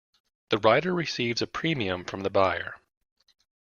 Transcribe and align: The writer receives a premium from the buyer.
The 0.49 0.57
writer 0.57 0.95
receives 0.95 1.43
a 1.43 1.45
premium 1.45 2.05
from 2.05 2.21
the 2.21 2.31
buyer. 2.31 2.79